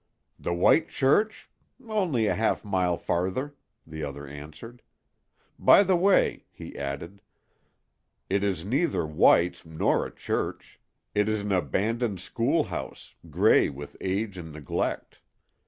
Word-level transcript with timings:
"The 0.39 0.55
White 0.55 0.89
Church? 0.89 1.47
Only 1.87 2.25
a 2.25 2.33
half 2.33 2.65
mile 2.65 2.97
farther," 2.97 3.53
the 3.85 4.03
other 4.03 4.25
answered. 4.25 4.81
"By 5.59 5.83
the 5.83 5.95
way," 5.95 6.45
he 6.51 6.75
added, 6.75 7.21
"it 8.27 8.43
is 8.43 8.65
neither 8.65 9.05
white 9.05 9.63
nor 9.63 10.07
a 10.07 10.11
church; 10.11 10.79
it 11.13 11.29
is 11.29 11.41
an 11.41 11.51
abandoned 11.51 12.19
schoolhouse, 12.19 13.13
gray 13.29 13.69
with 13.69 13.95
age 14.01 14.39
and 14.39 14.51
neglect. 14.51 15.21